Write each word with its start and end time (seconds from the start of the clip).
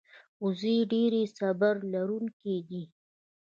وزې 0.43 0.75
ډېرې 0.91 1.23
صبر 1.37 1.75
لرونکې 1.93 2.55
دي 2.69 2.83